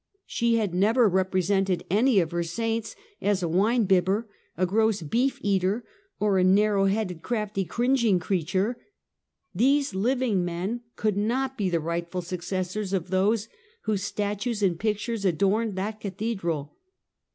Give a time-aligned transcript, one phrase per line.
[0.25, 4.27] She had never represented any of her saints as a wine bibber,
[4.57, 5.85] a gross beef eater,
[6.19, 8.79] or a narrow headed, crafty, cringing creature.
[9.53, 13.47] These living men could not be the rightful successors of those
[13.81, 16.75] whose statues and pictures adorned that cathedral.